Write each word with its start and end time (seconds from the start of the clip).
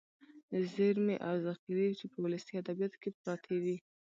ذېرمې 0.73 1.15
او 1.27 1.35
ذخيرې 1.45 1.89
چې 1.99 2.05
په 2.11 2.17
ولسي 2.23 2.53
ادبياتو 2.61 2.99
کې 3.01 3.09
پراتې 3.19 3.57
دي. 3.65 3.77